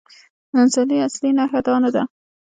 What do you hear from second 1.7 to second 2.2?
نه ده.